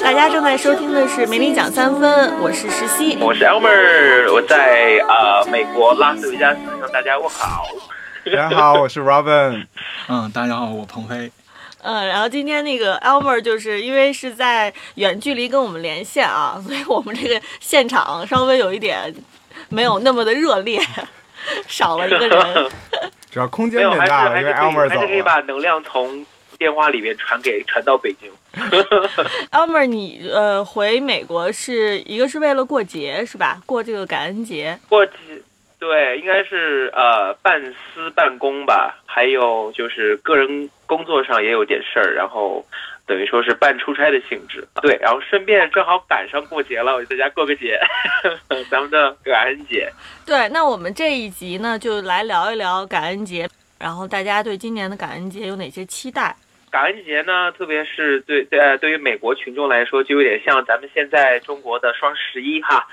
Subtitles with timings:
[0.00, 3.18] 大家正在收听的是《梅里讲三分》，我是石溪。
[3.20, 7.66] 我是 Elmer，我在呃美国拉斯维加斯向大家问好。
[8.24, 9.66] 大家好，我是 Robin。
[10.08, 11.32] 嗯，大家好，我鹏飞。
[11.82, 19.12] 嗯，然后今天那个 Elmer 就是因为是在远距离跟我们连线啊， 所以我们这个现场稍微有一点
[19.68, 20.80] 没有那么的热烈，
[21.66, 22.70] 少了一个人。
[23.30, 25.22] 主要空间变大了，因为 Elmer 走还是可以。
[25.22, 26.24] 把能量从
[26.58, 28.30] 电话里面传给传到北京。
[29.52, 33.60] Elmer，你呃回美国是一个是为了过节是吧？
[33.64, 34.78] 过这个感恩节。
[34.88, 35.12] 过节
[35.78, 42.66] 对，应该是呃半私半公吧，还有就是个人工作上也有点事儿，然后
[43.06, 44.66] 等于说是半出差的性质。
[44.82, 47.78] 对，然后顺便正好赶上过节了，我就在家过个节，
[48.68, 49.88] 咱们的感恩节。
[50.26, 56.34] 对，那我们这一集呢就来聊一聊感恩节，然后大家对今年的感恩节有哪些期待？
[56.70, 62.86] 感恩节呢，特别是对对呃对于美国群众来说，就有点像咱们现在中国的双十一哈，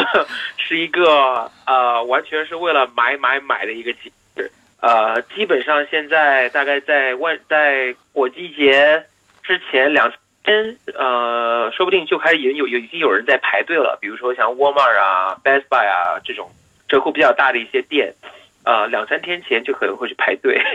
[0.56, 4.50] 是一个呃完全是为了买买买的一个节日。
[4.80, 9.04] 呃，基本上现在大概在万在火鸡节
[9.42, 10.12] 之前两
[10.44, 13.98] 天，呃，说不定就开始已经有有已经有人在排队了。
[14.00, 16.50] 比如说像沃尔玛啊、Best Buy 啊这种
[16.88, 18.14] 折扣比较大的一些店，
[18.64, 20.62] 呃，两三天前就可能会去排队。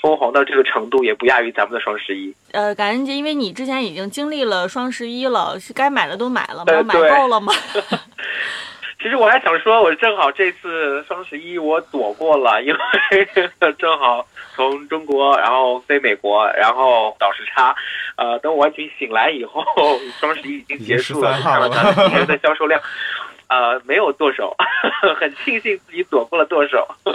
[0.00, 2.34] 疯狂到这个程度，也不亚于咱们的双十一。
[2.52, 6.82] 呃，感恩节，因为你之前已经经历了双十一了，是该买的都买了吗？
[6.82, 7.52] 买够了吗？
[9.02, 13.28] 其实我还想说，我正好这次双十一我躲过了，因为
[13.78, 17.74] 正好从中国然后飞美国，然后倒时差，
[18.16, 19.64] 呃，等我完全醒来以后，
[20.18, 22.80] 双十一已经结束了，13号了看到它的今年的销售量。
[23.48, 24.54] 呃，没有剁手，
[25.18, 26.86] 很庆幸自己躲过了剁手。
[27.02, 27.14] 但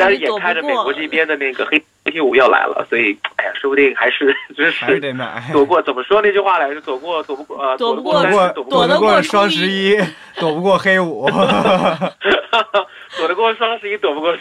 [0.00, 5.42] 但是眼看着美国这边的那个黑黑五要来了，所以哎呀，说不定还是真 还是是得买。
[5.52, 5.80] 躲过。
[5.82, 6.80] 怎么说那句话来着？
[6.80, 9.98] 躲过躲不过呃，躲不过过三，躲不过躲得过躲得过双十一，
[10.38, 11.28] 躲不过黑五。
[13.18, 14.34] 躲得过双十一，躲不过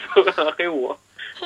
[0.58, 0.96] 黑五。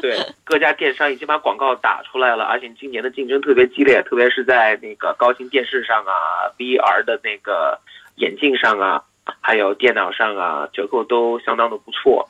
[0.02, 7.80] 对，各家电商已经把广告打出来了，而且今年的竞争特别激烈，特别是在那个高清电视上啊、VR 的那个
[8.16, 9.04] 眼镜上啊，
[9.40, 12.28] 还有电脑上啊，折扣都相当的不错。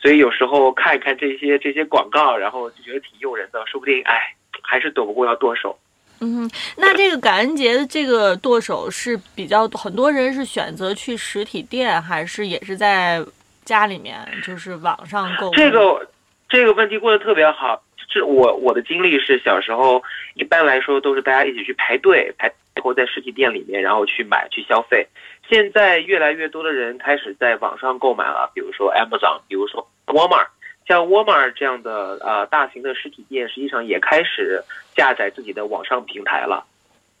[0.00, 5.78] 所以有时候看一看这些这些广告，然后就觉得挺诱人的，说不定哎，还是躲不过要剁手。
[6.20, 13.24] 嗯，那这个感恩节的这个剁手是比较很多人是选择去实体店，还是也是在
[13.64, 15.54] 家里面就是网上购物？
[15.54, 16.08] 这个
[16.48, 17.82] 这个问题问的特别好。
[18.08, 20.02] 是我我的经历是小时候
[20.36, 25.06] 一般来说都是大家一起去排队排，然后在实体店里面然后去买去消费。
[25.48, 30.48] 现在越来越多的人开始在网上购买了，比如说 Amazon，比如说 Walmart。
[30.88, 34.62] 像 Walmart 这样的呃大型的实体店，实际上也开始
[34.94, 36.64] 下载自己的网上平台了。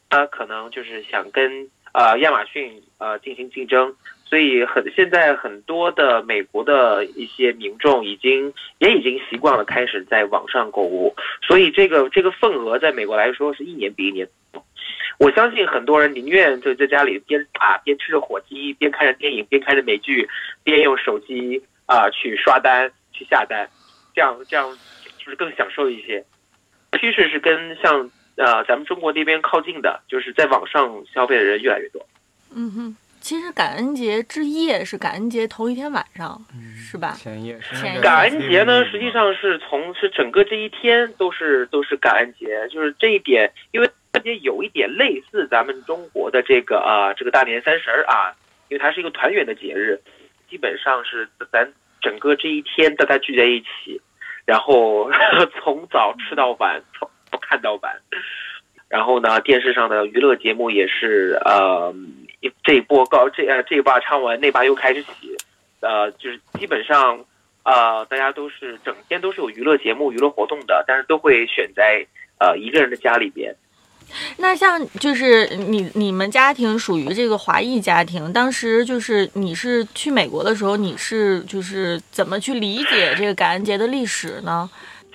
[0.08, 14.64] 它可能就是想跟呃亚马逊呃进行竞争，所以很现在很多的美国的一些民众已经也已经习惯了开始在网上购物，所以这个这个份额在美国来说是一年比一年多。
[15.18, 20.28] 我相信很多人宁愿就在家里边啊边吃着火鸡，边看着电影，边看着美剧，
[20.62, 23.68] 边用手机啊去刷单去下单，
[24.14, 24.78] 这样这样
[25.18, 26.24] 就是更享受一些。
[26.98, 32.06] 趋势是跟像呃咱们中国那边靠近的，就是在网上消费的人越来越多。
[32.54, 36.40] 嗯哼，其实感恩节之夜是感恩节头一天晚上，
[36.74, 37.12] 是吧？
[37.18, 48.32] 前夜是前夜感恩节呢，实际上是从是整个这一天都是都是感恩节，就是这一点，因为感恩节有一点类似咱们中国的这个啊、这个大年三十儿啊，
[48.68, 50.00] 因为它是一个团圆的节日，
[50.48, 54.00] 基本上是咱整个这一天大家聚在一起，
[54.46, 55.10] 然后
[55.60, 58.00] 从早吃到晚，从不看到晚。
[58.88, 61.94] 然后呢，电视上的娱乐节目也是呃，
[62.64, 65.36] 这一波高这呃这一把唱完，那把又开始起，
[65.80, 67.22] 呃，就是基本上
[67.64, 72.06] 呃大家都是整天都是有娱乐节目、娱乐活动的，但是都会选在
[72.38, 73.54] 呃一个人的家里边。
[74.38, 84.68] 那像就是你你们家庭属于这个华裔家庭，当时就是你是去美国的时候，你是就是怎么去理解这个感恩节的历史呢？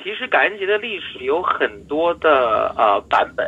[0.04, 3.48] 其实感恩节的历史有很多的呃版本。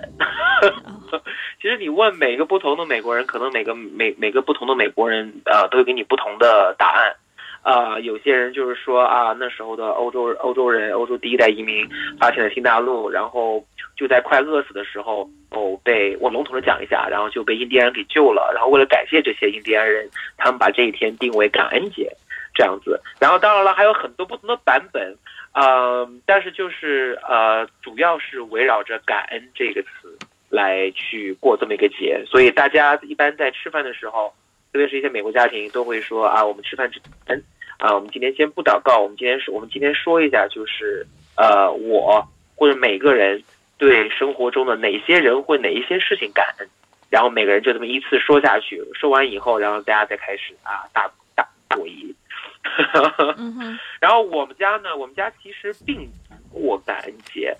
[1.62, 7.16] 其实你问每个不同的美国人，可能每个每每个不同的美国人呃都会给你不同的答案。
[7.64, 11.88] 啊、有些人就是说啊，那时候的欧洲欧洲人，欧洲第一代移民
[12.20, 13.66] 发现了新大陆，然后
[13.98, 18.52] 就在快饿死的时候，哦，被我笼统的讲一下，然后就被印第安人给救了。
[18.54, 20.08] 然后为了感谢这些印第安人，
[20.38, 22.16] 他们把这一天定为感恩节。
[22.56, 23.02] 这样子。
[23.20, 25.18] 然后当然了，还有很多不同的版本，
[25.56, 30.16] 呃，但是就是呃，主要是围绕着感恩这个词
[30.50, 32.24] 来去过这么一个节。
[32.28, 34.32] 所以大家一般在吃饭的时候，
[34.72, 37.42] 特别是一些美国家庭都会说啊，我们吃饭之前
[37.84, 42.26] 啊，我们今天先不祷告，我们今天是我们今天说一下，就是呃，我
[42.56, 43.44] 或者每个人
[43.78, 46.70] 对生活中的哪些人或哪一些事情感恩。
[47.10, 51.46] 然后每个人就这么依次说下去，说完以后，然后大家再开始啊大大
[51.76, 52.16] 过一。
[53.38, 56.10] 嗯哼，然后我们家呢，我们家其实并
[56.54, 57.54] 不过感恩节，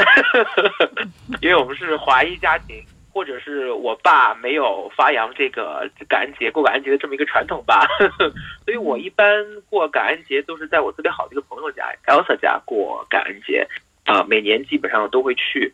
[1.44, 2.82] 因为我们是华裔家庭，
[3.14, 7.88] 或者是我爸没有发扬这个感恩节过感恩节的这么一个传统吧，
[8.66, 9.26] 所以我一般
[9.70, 13.68] 过感恩节都是在我特别好的一个朋友家 Elsa 家过感恩节，
[14.06, 15.72] 啊，每年基本上都会去。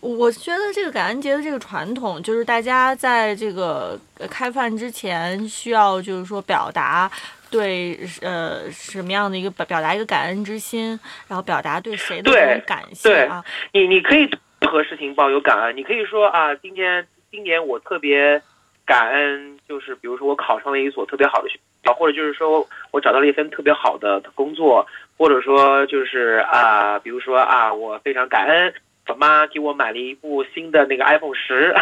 [0.00, 3.98] 我觉得这个感恩节的这个传统，就是大家在这个
[4.30, 7.10] 开饭之前需要，就是说表达
[7.50, 13.42] 对呃什么样的一个表表达一个感恩之心，然后表达对谁的这种感谢啊。
[13.72, 14.30] 你你可以任
[14.64, 18.40] 任何事情抱有感恩，你可以说啊，今天今年我特别
[18.86, 24.86] 感恩，就是比如说我考上了一所特别好的学校，或者就是说我找到了一份特别好的工作，
[25.18, 28.72] 或者说就是啊，比如说啊，我非常感恩。
[29.06, 31.74] 我妈给我买了一部新的那个 iPhone 十，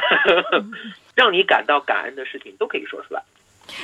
[1.14, 3.22] 让你感到感恩的事情都可以说出来。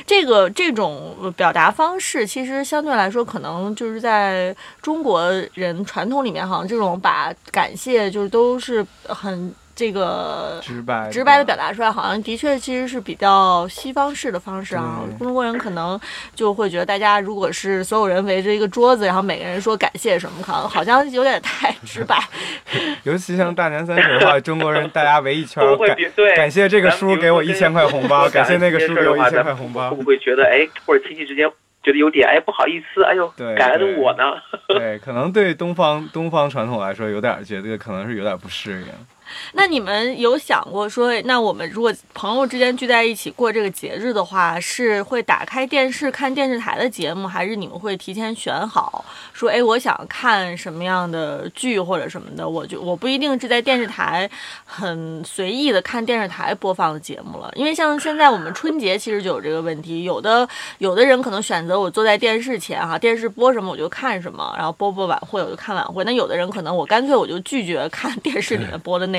[0.05, 9.53] 这个这种表达方式，其实相对来说，可能就是在中国人传统里面，好像这种把感谢就是都是很。
[9.79, 14.99] 这个直白直白的表达出来，好像的确其实是比较西方式的方式啊。
[15.17, 15.97] 中国人可能
[16.35, 22.21] 就会觉得，大家如果是所有人围着一个桌子，然后每个人说感谢什么，可能好像有点太直白。
[23.03, 31.49] 尤其像大年三十的话，中国人大家围一圈，感对感谢这个叔给我一千块红包，感谢那个叔给我一千块红包，会不会觉得哎，或者亲戚之间
[31.81, 34.23] 觉得有点哎不好意思，哎呦，感恩我呢？
[34.67, 38.87] 对，可能对东方东方传统来说，有点觉得可能是有点不适应。
[39.53, 49.03] 那你们有想过说，那我们如果朋友之间聚在一起过这个节日的话，是会打开电视看电视台的节目，还是你们会提前选好，
[49.33, 54.29] 说，哎，我想看什么样的剧或者什么的，我就我不一定是在电视台
[54.65, 60.47] 很随意的看电视台播放的节目了，因为像现在我们春节其实就有这个问题，有的
[60.79, 69.18] 有的人可能选择我坐在电视前哈，电视播什么我就看什么，然后播播晚会我就看晚会，那有的人可能我干脆我就拒绝看电视里面播的内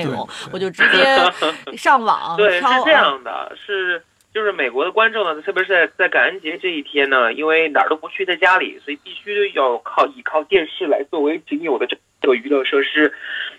[0.51, 1.03] 我就直接
[1.77, 2.35] 上网。
[2.37, 4.03] 对，是这样的，是
[4.33, 13.13] 就是美国的观众呢，特别是在在感恩节这一天呢，因为哪儿都不去，在家里，所以必须要靠依靠电视来作为仅有的这个娱乐设施。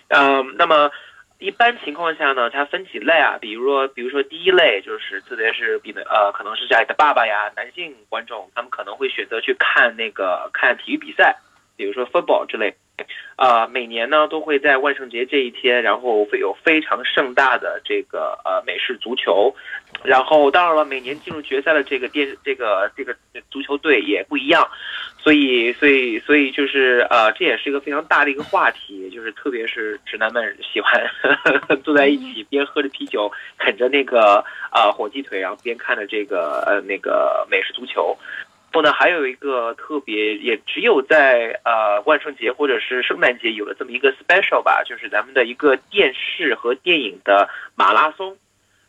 [0.07, 0.89] 嗯，那么
[1.39, 3.37] 一般情况下呢，它分几类啊？
[3.39, 11.35] 比如说，比如说第一类就是特别是比呃，可能是家里的爸爸呀，男性观众，他们可能会选择去看那个看体育比赛，
[11.75, 12.75] 比如说 football 之类。
[13.35, 19.53] 啊，每年呢都会在万圣节这一天，然后会有非常盛大的这个呃美式足球，
[20.03, 23.15] 然后当然了，每年进入决赛的这个电这个这个
[23.49, 24.67] 足球队也不一样，
[25.17, 31.03] 所以所以所以就是呃这也是一个非常大的一个话题，就是特别是直男们喜欢
[31.83, 38.17] 坐在一起边喝着啤酒啃着那个呃火鸡腿，然后边看着这个呃那个美式足球。
[38.73, 48.35] 后呢，还有一个特别，也只有在呃万圣节或者是圣诞节有了这么一个 special 吧，就是咱们的一个电视和电影的马拉松。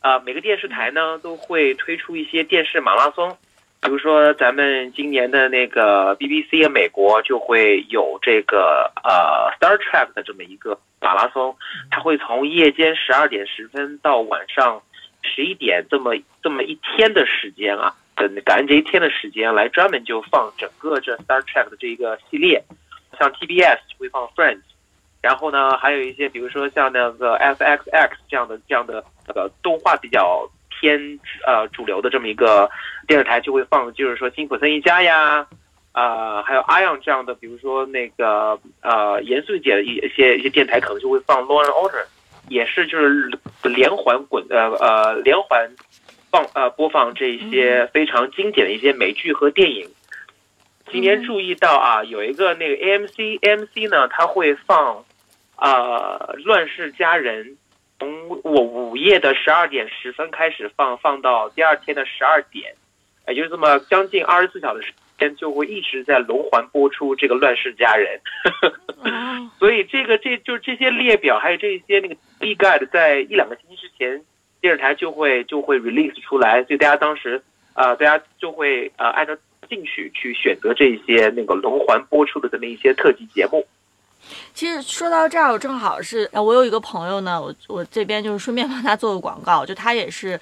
[0.00, 3.38] 啊，每个电视台呢都会推出一些电视马拉松，
[3.80, 11.56] 比如说咱们今年的那个 BBC 美国就会有这个呃 Star Trek 的这么一个马拉松，
[11.90, 14.82] 它会从夜间十二点十分到晚上
[15.22, 17.94] 十一点这么这么一天的时间啊。
[18.16, 22.64] 等感恩节一天的时间来专门就放整个这 Star Trek 的这一个系列，
[23.18, 24.62] 像 TBS 就会放 Friends，
[25.20, 32.70] 然后呢还有一些比如说像那个 FXX 这样的这样的那个动画比较偏呃主流的这么一个
[33.06, 35.46] 电视台就会放，就是说辛普森一家呀，
[35.92, 42.04] 啊还有 Ion 这样的，比如说那个呃严肃一点的一些一些电台可能就会放 Law and Order，
[42.48, 43.30] 也是就是
[43.62, 45.68] 连环滚呃呃连环。
[46.34, 49.88] 放呃播放这些非常经典的一些美剧和电影。
[50.90, 55.04] 今天注意到啊，有一个那个 AMC AMC 呢，它会放
[55.54, 57.46] 啊《乱世佳人》，
[58.00, 62.74] 从我午夜的十二点十分开始放，放到第二天的十二点，
[63.28, 68.20] 也就是这么将近二十四小时时间，就会一直在轮环播出这个《乱世佳人》。
[69.60, 74.24] 所以这个这就是这些列表，还有这些那个 B Guide，在一两个星期之前。
[74.64, 77.42] 电视台就会就会 release 出来，所以大家当时，
[77.74, 79.36] 呃，大家就会呃按照
[79.68, 83.66] 兴趣去选择这些那个轮环播出的这么一些特辑节目。
[84.54, 90.40] 其实说到这儿，我正好是，呃我有一个朋友呢，我我这边就是顺便帮他做个广告，就他也是。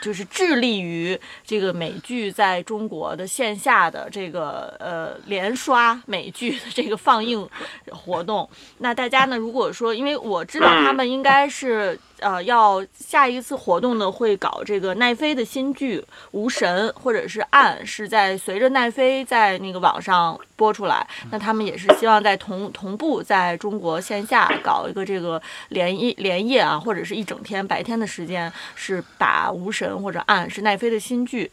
[0.00, 7.48] 就是致力于这个美剧在中国的线下的这个呃连刷美剧的这个放映
[7.90, 8.46] 活动。
[8.78, 16.00] 那大家呢，如果说，因为我知道他们应该是呃要下一次活动呢会搞这个奈飞的新剧
[16.32, 21.06] 《无神》或者是《暗》，是在随着奈飞在那个网上播出来。
[21.30, 31.50] 那他们也是希望在同同步在中国线下搞一个这个连夜连夜啊，或者是一整天白天的时间，是把《无神》或者《暗》是奈飞的新剧。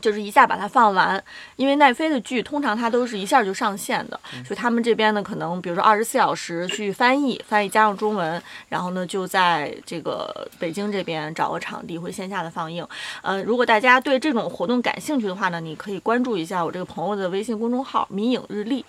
[0.00, 1.22] 就是一下把它放完，
[1.56, 12.86] 因为奈飞的剧通常它都是一下就上线的，所以他们这边呢可能比如说二十四小时去翻译，翻译加上中文，然后呢就在这个北京这边找个场地会线下的放映。
[13.22, 18.84] 呃，如果大家对这种活动感兴趣的话呢，你可以关注一下我这个朋友的微信公众号“迷影日历”。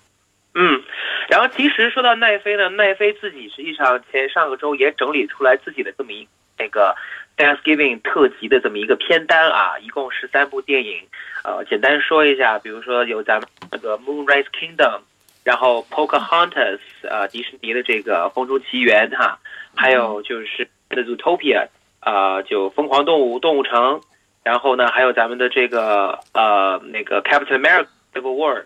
[0.58, 0.82] 嗯，
[1.30, 6.96] 然后其实说到奈飞呢，奈飞自己实际上前上个周也整理出来自己的这么一那个
[7.38, 11.08] Thanksgiving 特辑的这么一个片单啊，一共十三部电影。
[11.44, 15.02] 呃，简单说一下，比如说有咱们那个 Moonrise Kingdom，
[15.44, 19.38] 然后 Pocahontas，呃，迪士尼的这个《风中奇缘》哈，
[19.76, 21.68] 还有就是 The Zootopia，
[22.00, 24.00] 啊、就《疯狂动物动物城》，
[24.44, 28.66] 然后呢，还有咱们的这个呃那个 Captain America Civil War。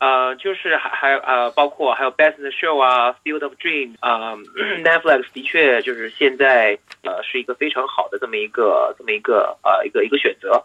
[0.00, 4.34] 呃，就是还还呃，包括还有 Best Show 啊，Field of Dreams 啊、
[4.82, 10.64] Netflix 的确就是现在呃是一个非常好的这么一个这么一个呃一个一个选择。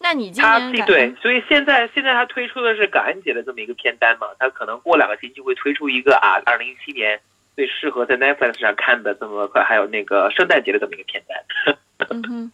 [0.00, 7.20] 那你今他年对，所以现在现在他推出的是感恩节的这么一个片单嘛，他可能过两个星期会推出一个啊，二零一七年
[7.54, 11.76] 最适合在 Netflix 上看的这么快，还有那个圣诞节的这么一个片单。
[12.10, 12.52] 嗯哼，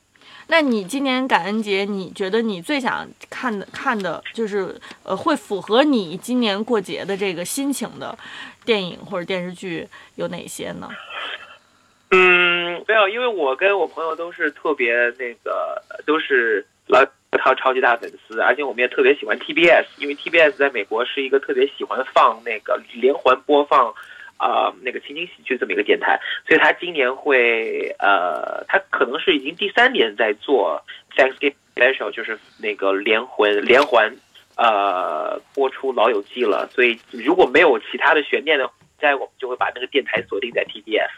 [0.51, 8.17] 那你今年感恩节，你觉得你最想看的看的，就是呃，会符合你今年过节的这个心情的
[8.65, 9.87] 电影或者电视剧
[10.17, 10.89] 有哪些呢？
[12.11, 17.05] 嗯，没有，因为我跟我朋友都是特别那个，都是老
[17.39, 23.95] 超超级大粉丝，而且我们也特别喜欢 TBS，因为 TBS 在美国是一个特别喜欢放那个连环播放。
[24.39, 30.83] 啊、那个情景喜剧这么一个电台，所以他今年会呃，他可能是已经第三年在做
[31.17, 34.15] Thanksgiving Special，就是那个连环连环
[34.57, 36.69] 呃播出《老友记》了。
[36.73, 41.11] 所以如果没有其他的悬念的话，在我们就会把那个电台锁定在 TBS。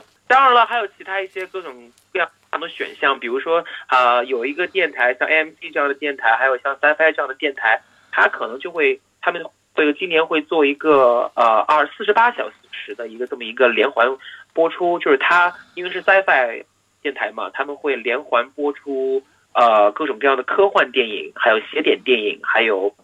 [0.28, 7.80] 当然了，还有其他一些各种各样的选项，比如说啊、呃有一个电台像 AMC 这样的电台，还有像 Sci-Fi 这样的电台，
[8.12, 14.08] 它可能就会他们会今年会做一个呃二四十八小时的一个这么一个连环
[14.52, 16.64] 播出，就是它因为是 Sci-Fi
[17.02, 19.22] 电台嘛，他们会连环播出
[19.54, 22.94] 呃各种各样的科幻电影，还有写点电影，还有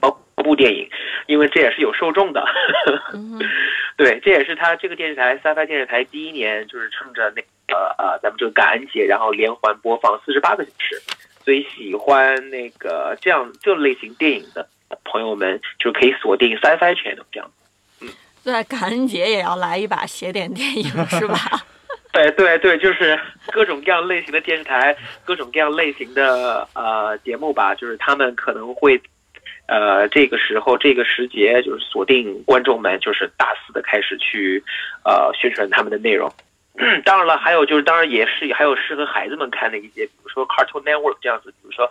[0.00, 0.88] 包括部电影，
[1.26, 2.44] 因为这也是有受众的。
[3.98, 11.02] 对，这也是他这个电视台 Sci-Fi 电视台第一年，就是趁着那个呃咱们这个感恩节，然后连环播放四十八个小时，
[11.44, 14.68] 所以喜欢那个这样这类型电影的
[15.04, 17.50] 朋友们，就可以锁定 Sci-Fi Channel 这样。
[18.00, 18.08] 嗯
[18.44, 21.36] 对，感恩节也要来一把写点电影是吧？
[22.12, 23.18] 对对对，就是
[23.48, 29.00] 各种各样类型的电视台，各种各样类型的呃节目吧，就是他们可能会。
[29.70, 34.64] 呃，这个时候这个时节，就是锁定观众们，就是大肆的开始去，
[35.04, 36.32] 呃，宣传他们的内容。
[37.04, 41.86] 当然了，还有就是，当然也是还有适合孩子们看的一些，比如说 Cartoon Network 这样子，比如说，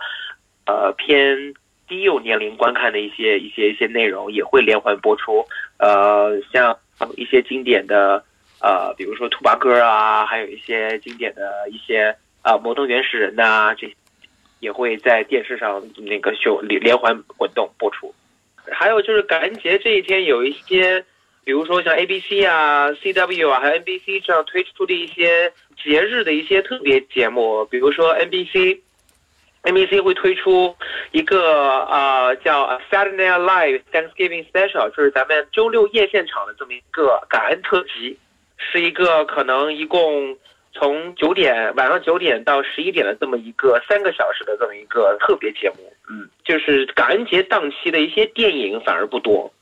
[0.66, 1.54] 呃，偏
[1.88, 5.44] 低幼年龄观看的一些一些一些内容也会连环播出。
[5.78, 6.76] 呃，像
[7.16, 8.22] 一些经典的，
[8.60, 13.90] 呃，比如说兔八哥啊，还有一些经典的一些啊、摩登原始人呐、这
[14.60, 18.14] 也会在电视上那个秀连连环滚动播出。
[18.70, 21.04] 还有就是感恩节这一天有一些，
[21.44, 25.52] 比如说像 ABC 啊、CW 啊，还有 NBC 这样推出的一些
[25.82, 28.80] 节日的一些特别节目，比如说 NBC。
[29.68, 30.74] NBC 会推出
[31.12, 38.18] 一个呃叫 Saturday Night Live Thanksgiving Special，就是咱们周六夜现场的这么一个感恩特辑，
[38.56, 40.38] 是一个可能一共
[40.72, 45.92] 从九点晚上九点到十一点的这么一个三个小时的这么一个特别节目。
[46.10, 49.52] 嗯，就是感恩节档期的一些电影反而不多。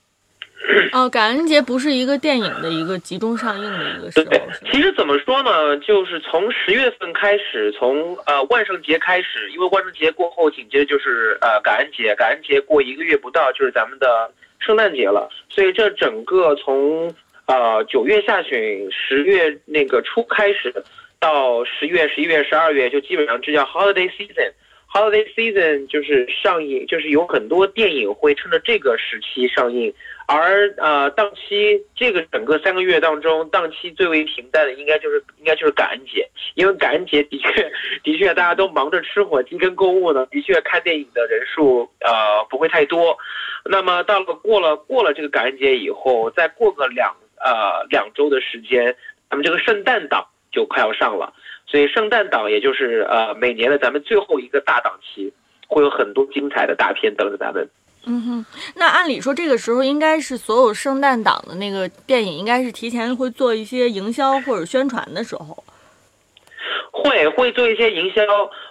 [0.93, 4.41] 哦，感恩节不是一个电影的一个集中上映的一个时候，对？
[4.73, 17.15] 其实怎么说呢，就是从十月份开始，从呃万圣节开始，因为万圣节过后紧接着就是呃感恩节，感恩节过一个月不到就是咱们的圣诞节了，所以这整个从
[17.47, 20.73] 呃九月下旬、十月那个初开始，
[21.21, 24.51] 到十月、十一月、十二月，就基本上这叫 holiday season。
[24.89, 29.93] Holiday season 就是上映，就是有很多电影会趁着这个时期上映，
[30.28, 43.16] 而呃档期这个整个三个月当中，档期最为平淡的应该就是应该就是感恩节，因为感恩节的确的确大家都忙着吃火鸡跟购物呢，的确看电影的人数呃不会太多。
[43.64, 48.97] 那么到了过了过了这个感恩节以后，再过个两呃两周的时间，
[49.30, 51.33] 咱们这个圣诞档就快要上了。
[51.68, 55.33] 所以圣诞档也就是呃每年的咱们最后一个大档期，
[55.68, 57.68] 会有很多精彩的大片等着咱们。
[58.09, 58.47] 嗯哼，
[58.77, 65.65] 那按理说这个时候应该是所有圣诞档的那个电影，应该是提前会做一些营销或者宣传的时候。
[66.93, 68.23] 会会做一些营销，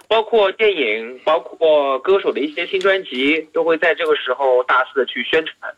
[0.08, 5.74] 包括电影，包括歌手的一些新专辑，都会在这个时候大肆的去宣传。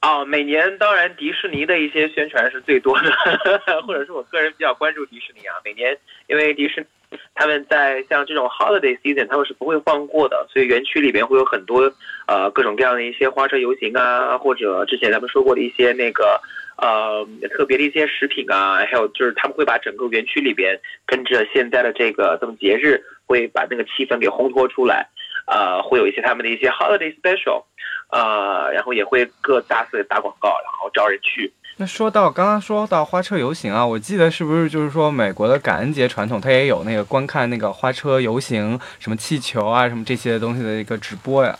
[0.00, 3.10] 啊，每年当然迪士尼的一些宣传是最多的，
[3.86, 5.56] 或者是我个人比较关注迪士尼啊。
[5.64, 6.86] 每年因为迪士尼
[7.34, 11.92] 他们在像这种 holiday season 他们是不会放过的，所以园区里边会有很多
[12.26, 16.40] 呃各种各样的一些花车游行啊，或者之前咱们说过的一些那个
[16.76, 25.08] 呃特别的一些食品啊，还有就是他们会把整个园区里边跟着现在的这个这么节日，会把那个气氛给烘托出来。
[25.46, 27.64] 呃，会有一些他们的一些 holiday special，
[28.10, 31.52] 呃，然后也会各大肆打广告，然后招人去。
[31.76, 41.58] 那说到刚刚说到花车游行啊，我记得是不是就是说美国的感恩节传统，它也有那个观看那个花车游行，什么气球啊，什么这些东西的一个直播呀？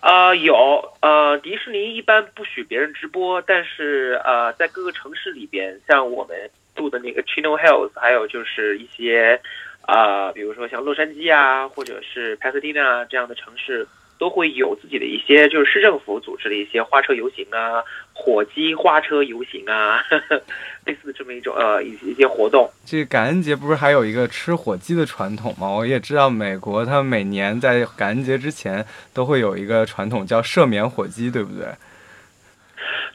[0.00, 0.54] 呃，有，
[1.00, 6.36] 呃，迪士尼一般不许别人直播，但是呃，在各个城市里边，像我们
[6.74, 9.40] 住的那个 Chino Hills，还有就是一些。
[9.86, 13.84] 啊，比如说像洛杉矶啊，或者是 Pasadena 这样的城市，
[14.20, 20.42] 都会有自己的一些就是市政府组织的一些花车游行啊，火鸡花车游行啊，呵 呵
[20.84, 22.70] 类似的这么一种呃一一些活动。
[22.84, 25.70] 这感恩节不是还有一个吃火鸡的传统吗？
[25.70, 28.84] 我也知道美国它每年在感恩节之前
[29.14, 31.66] 都会有一个传统叫赦免火鸡，对不对？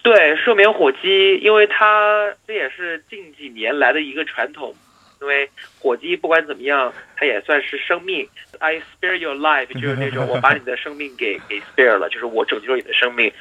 [0.02, 4.74] 对，赦免火鸡，因为它这也是近几年来的一个传统。
[5.26, 8.30] 因为火鸡不管怎么样，它也算是生命。
[8.60, 13.34] I spare your life， 就是那种我把你的生命给给 spare 了，就是我拯救了你的生命，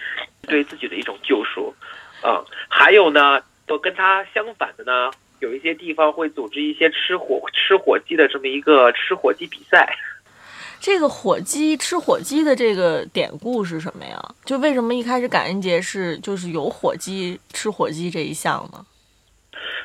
[0.49, 1.75] 对自己的一种救赎。
[2.23, 9.95] 嗯，还有呢，我跟它相反的呢，有一些地方会组织一些吃火吃火鸡的这么一个吃火鸡比赛。
[10.81, 14.19] 这个火鸡吃火鸡的这个典故是什么呀？
[14.47, 18.87] 就为什么一开始感恩节是就是有火鸡吃火鸡这一项呢？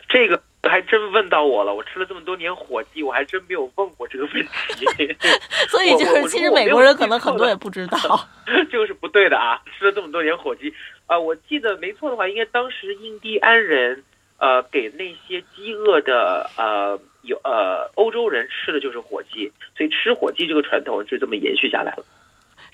[0.07, 0.41] 这个。
[0.63, 5.15] 还真问到我了，我吃了这么多年火鸡，我还真没有问过这个问题。
[5.69, 7.97] 所以就是，其实美国人可能很多也不知道，
[8.69, 9.61] 这个是不对的啊！
[9.77, 10.73] 吃了这么多年火鸡，
[11.05, 14.03] 啊，我记得没错的话，应该当时印第安人，
[14.37, 22.03] 呃，给那些饥饿的呃有呃欧洲人吃的就是火鸡，所以吃火鸡这个传统就这么延续下来了。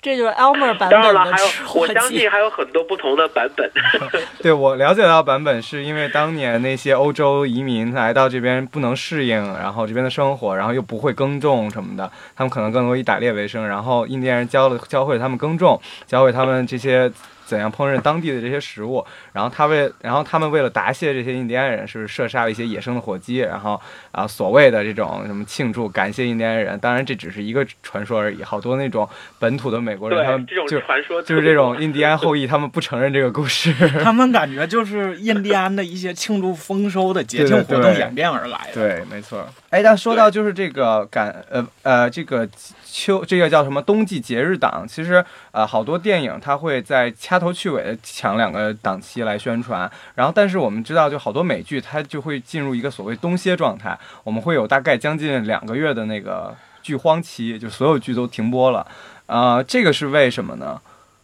[0.06, 3.68] 这就是 Elmer 版本当然了，还有我相信还有很多不同的版本。
[4.40, 17.10] 对我了解到版本是因为当年那些欧洲移民来到这边不能适应，然后这边的生活，然后又不会耕种什么的，他们可能更多以打猎为生，然后印第安人教了教会他们耕种，教会他们这些。
[17.46, 19.02] 怎样烹饪当地的这些食物？
[19.32, 23.80] 然后他为，然后他们为了答谢这些印第安人，是射杀了一些野生的火鸡，然后
[24.10, 26.78] 啊，所谓的这种什么庆祝、感谢印第安人。
[26.80, 28.42] 当然，这只是一个传说而已。
[28.42, 33.72] 好多那种本土的美国人，他们就传说就是这种印第安后裔，他们不承认这个故事。
[34.02, 38.74] 他们感觉就是印第安的一些庆祝丰收的节庆活动演变而来的。
[38.74, 39.46] 对，没错。
[39.76, 42.48] 哎，但说到就是这个感，呃呃，这个
[42.82, 44.86] 秋，这个叫什么冬季节日档？
[44.88, 49.80] 其实呃，好多电影它会在掐头去尾的抢两个档期来宣传。
[50.14, 58.86] 然后，但是我们知道，就好多美剧它就会进入一个所谓冬歇状态，我们会有大概将近两个月的那个剧荒期，就所有剧都停播了。
[59.26, 60.80] 啊，这个是为什么呢？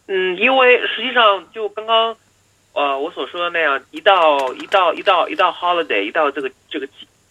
[0.08, 2.14] 嗯，因为实际上就刚刚
[2.74, 6.86] 呃我所说的那样，一到一到一到一到 holiday，一到这个这个。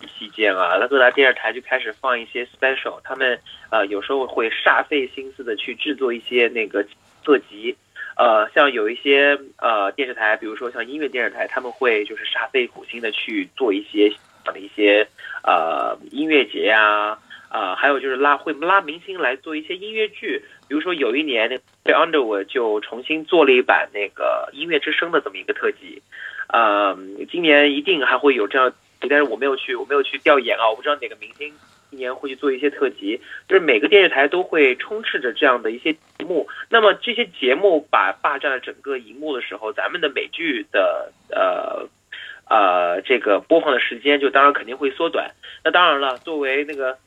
[0.07, 6.85] 期间啊，那各大电视台就开始放一些 special，他们呃有时候会煞费心思的去制作一些那个
[7.23, 7.75] 特辑，
[8.17, 14.11] 呃，像有一些呃电视台，比如说像音乐电视台，他们会就是煞费苦心的去做一些
[14.43, 15.07] 的一些
[15.43, 17.17] 呃音乐节呀，
[17.49, 26.01] 啊，还有就是拉会拉明星来做一些音乐剧，比如说有一年那 Underwood 就重新做了一版那个音乐之声的这么一个特辑，
[26.47, 26.97] 呃，
[27.31, 28.73] 今年一定还会有这样。
[29.09, 31.53] 但是我没有去，我没有去调研啊，我不知道哪个明星
[31.89, 33.19] 今年会去做一些特辑。
[33.47, 41.87] 就是每个电视台都会充斥着这样的一些节目，那么这些节目把霸占了整个荧幕的时候，咱们的美剧的呃
[42.49, 45.31] 呃这个播放的时间就当然肯定会缩短。
[45.63, 46.97] 那当然了，作为那个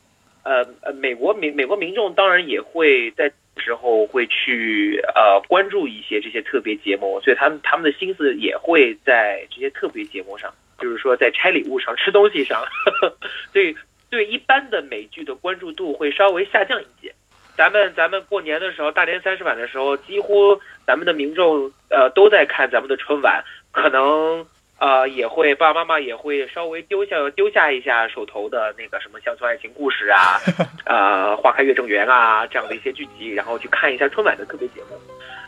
[0.42, 12.64] 呃呃，美国民美国民众当然也会在时候会去呃关注一些这些特别节目，所以他们他们的心思也会在这些特别节目上，就是说在拆礼物上、吃东西上，
[13.52, 13.76] 所以
[14.10, 17.14] 对一般的美剧的关注度会稍微下降一些。
[17.56, 24.44] 咱们咱们过年的时候，大年三十晚的时候，几乎咱们的民众呃都在看咱们的春晚，可能
[24.80, 30.40] 呃也会爸爸妈妈也会稍微丢下丢下一下手头的那个什么乡村爱情故事啊，
[30.84, 34.98] 呃花开月正圆啊这样的一些剧集，然后去看一下春晚的特别节目，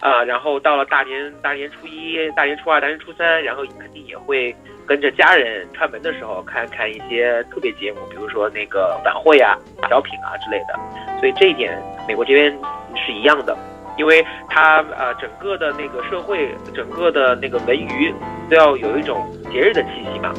[0.01, 4.55] 啊、然后到了大年大年初一、大年初二、大年初三，然后肯定也会
[4.87, 9.57] 跟着家人串门的时候看看一些特别节目，比如说那个晚会啊、
[9.89, 10.79] 小品啊之类的。
[11.19, 12.57] 所以这一点，美国这边
[12.95, 13.57] 是一样的，
[13.97, 18.15] 因为它呃整个的那个社会，整个的那个文娱
[18.51, 20.33] 都要有一种节日的气息嘛。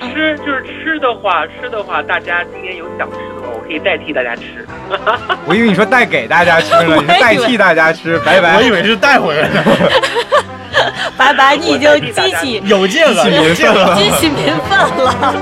[0.00, 3.18] 吃就是吃的话，吃的话，大家今年有想吃
[3.66, 4.42] 可以代替大家吃。
[5.44, 8.62] 我以为你说带给大家吃呢， 你是代替大家吃，拜拜我。
[8.62, 9.62] 以为是带回来的，
[11.16, 15.34] 拜拜，你已经激起有劲了，激起民愤了激起民愤了。